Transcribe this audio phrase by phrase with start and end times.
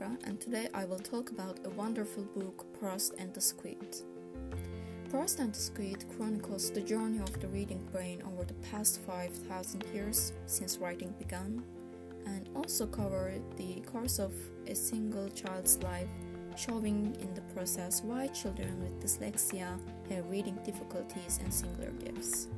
[0.00, 3.96] And today I will talk about a wonderful book, Proust and the Squid.
[5.08, 9.84] Proust and the Squid chronicles the journey of the reading brain over the past 5,000
[9.94, 11.62] years since writing began,
[12.26, 14.32] and also cover the course of
[14.66, 16.08] a single child's life,
[16.56, 19.78] showing in the process why children with dyslexia
[20.10, 22.48] have reading difficulties and singular gifts.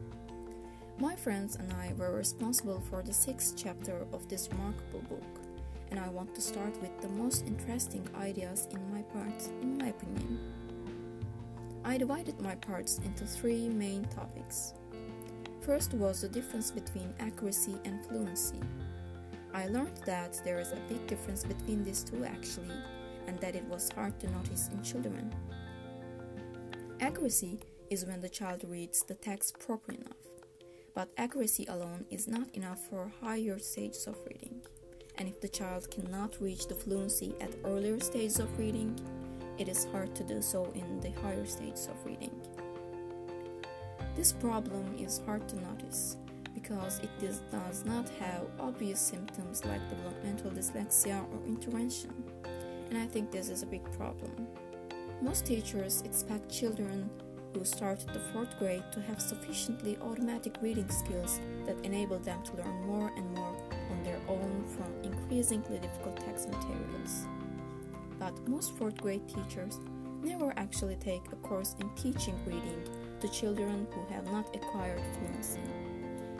[0.99, 5.46] My friends and I were responsible for the sixth chapter of this remarkable book
[5.97, 9.89] and I want to start with the most interesting ideas in my parts, in my
[9.89, 10.39] opinion.
[11.87, 14.75] I divided my parts into three main topics.
[15.63, 18.61] First was the difference between accuracy and fluency.
[19.55, 22.77] I learned that there is a big difference between these two actually,
[23.27, 25.35] and that it was hard to notice in children.
[27.01, 27.59] Accuracy
[27.89, 30.27] is when the child reads the text properly enough,
[30.95, 34.61] but accuracy alone is not enough for higher stages of reading
[35.19, 38.99] and if the child cannot reach the fluency at earlier stages of reading,
[39.59, 42.31] it is hard to do so in the higher stages of reading.
[44.17, 46.17] This problem is hard to notice
[46.55, 52.13] because it does not have obvious symptoms like developmental dyslexia or intervention,
[52.91, 54.47] and I think this is a big problem.
[55.23, 57.09] Most teachers expect children
[57.55, 62.57] who start the fourth grade to have sufficiently automatic reading skills that enable them to
[62.57, 63.56] learn more and more
[65.37, 67.27] increasingly difficult text materials.
[68.19, 69.79] But most fourth grade teachers
[70.23, 72.83] never actually take a course in teaching reading
[73.21, 75.61] to children who have not acquired fluency.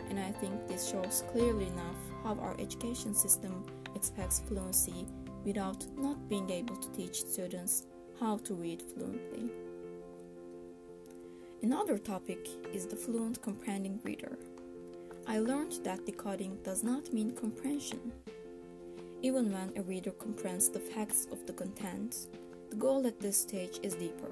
[0.09, 5.05] And I think this shows clearly enough how our education system expects fluency
[5.45, 7.85] without not being able to teach students
[8.19, 9.51] how to read fluently.
[11.61, 14.39] Another topic is the fluent comprehending reader.
[15.27, 18.11] I learned that decoding does not mean comprehension.
[19.23, 22.27] Even when a reader comprehends the facts of the content,
[22.69, 24.29] the goal at this stage is deeper.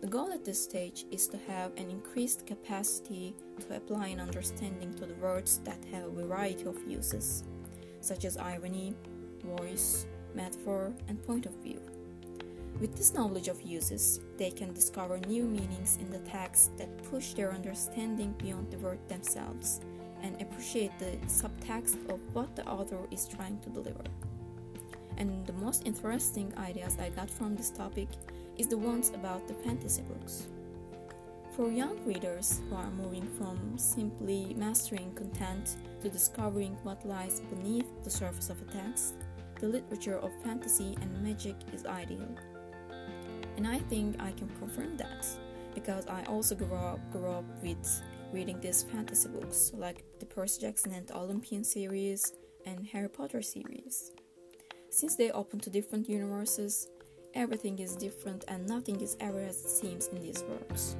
[0.00, 4.94] The goal at this stage is to have an increased capacity to apply an understanding
[4.94, 7.42] to the words that have a variety of uses,
[8.00, 8.94] such as irony,
[9.44, 11.80] voice, metaphor, and point of view.
[12.78, 17.32] With this knowledge of uses, they can discover new meanings in the text that push
[17.32, 19.80] their understanding beyond the word themselves
[20.22, 24.04] and appreciate the subtext of what the author is trying to deliver.
[25.16, 28.08] And the most interesting ideas I got from this topic
[28.56, 30.46] is the ones about the fantasy books.
[31.56, 37.86] For young readers who are moving from simply mastering content to discovering what lies beneath
[38.02, 39.14] the surface of a text,
[39.60, 42.28] the literature of fantasy and magic is ideal.
[43.56, 45.26] And I think I can confirm that
[45.74, 48.02] because I also grew up, grew up with
[48.32, 52.32] reading these fantasy books like the Percy Jackson and Olympian series
[52.64, 54.12] and Harry Potter series.
[54.90, 56.88] Since they open to different universes,
[57.34, 60.96] everything is different and nothing is ever as it seems in these worlds.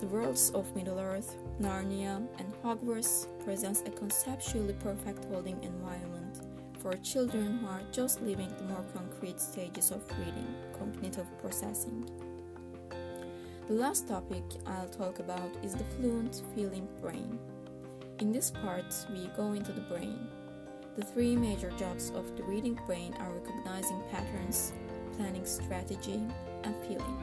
[0.00, 6.40] The worlds of Middle-earth, Narnia, and Hogwarts presents a conceptually perfect holding environment
[6.80, 12.31] for children who are just living the more concrete stages of reading, cognitive processing.
[13.72, 17.38] The last topic I'll talk about is the fluent feeling brain.
[18.18, 20.28] In this part, we go into the brain.
[20.94, 24.74] The three major jobs of the reading brain are recognizing patterns,
[25.16, 26.20] planning strategy,
[26.64, 27.18] and feeling.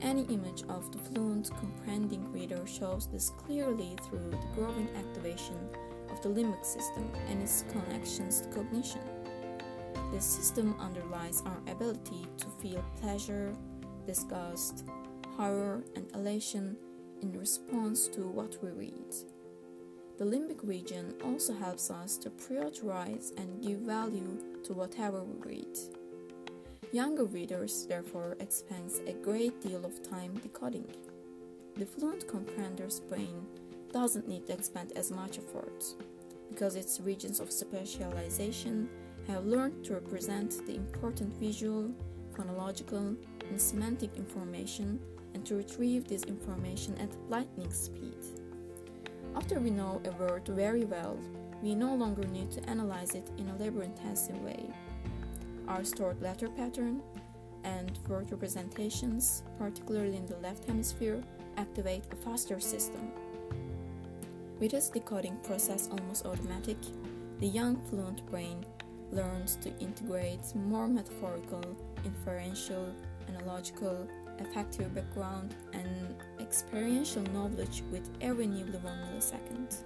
[0.00, 5.58] Any image of the fluent comprehending reader shows this clearly through the growing activation
[6.12, 9.02] of the limbic system and its connections to cognition.
[10.12, 13.52] This system underlies our ability to feel pleasure,
[14.06, 14.84] disgust,
[15.36, 16.76] horror, and elation
[17.20, 19.14] in response to what we read.
[20.18, 25.78] The limbic region also helps us to prioritize and give value to whatever we read.
[26.92, 30.86] Younger readers therefore expend a great deal of time decoding.
[31.76, 33.46] The fluent comprehender's brain
[33.92, 35.84] doesn't need to expend as much effort
[36.50, 38.88] because its regions of specialization
[39.26, 41.90] have learned to represent the important visual,
[42.36, 43.16] phonological,
[43.48, 45.00] and semantic information
[45.44, 48.16] to retrieve this information at lightning speed.
[49.34, 51.18] After we know a word very well,
[51.62, 54.66] we no longer need to analyze it in a labor-intensive way.
[55.68, 57.02] Our stored letter pattern
[57.64, 61.22] and word representations, particularly in the left hemisphere,
[61.56, 63.12] activate a faster system.
[64.58, 66.78] With its decoding process almost automatic,
[67.38, 68.64] the young fluent brain
[69.10, 71.62] learns to integrate more metaphorical,
[72.04, 72.92] inferential,
[73.28, 74.08] analogical,
[74.42, 79.82] affective background, and experiential knowledge with every new one millisecond.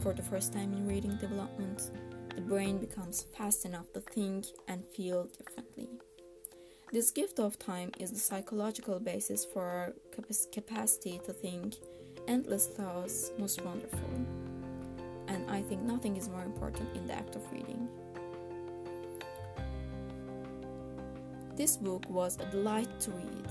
[0.00, 1.90] For the first time in reading development,
[2.34, 5.88] the brain becomes fast enough to think and feel differently.
[6.92, 9.92] This gift of time is the psychological basis for our
[10.52, 11.76] capacity to think
[12.28, 14.10] endless thoughts most wonderful.
[15.28, 17.88] And I think nothing is more important in the act of reading.
[21.54, 23.46] This book was a delight to read.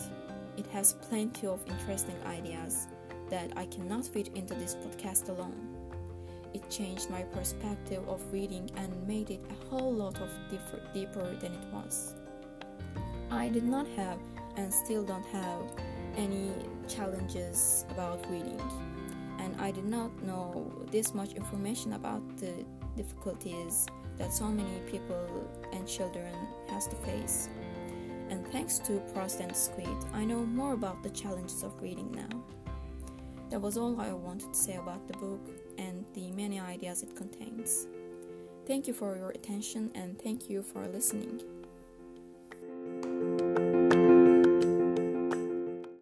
[0.58, 2.88] It has plenty of interesting ideas
[3.30, 5.70] that I cannot fit into this podcast alone.
[6.54, 11.36] It changed my perspective of reading and made it a whole lot of differ- deeper
[11.36, 12.16] than it was.
[13.30, 14.18] I did not have
[14.58, 15.62] and still don't have
[16.18, 16.52] any
[16.88, 18.60] challenges about reading,
[19.38, 22.66] and I did not know this much information about the
[22.98, 23.86] difficulties
[24.18, 26.34] that so many people and children
[26.68, 27.48] has to face.
[28.32, 32.44] And thanks to Proust and Squid, I know more about the challenges of reading now.
[33.50, 37.14] That was all I wanted to say about the book and the many ideas it
[37.14, 37.88] contains.
[38.66, 41.42] Thank you for your attention and thank you for listening.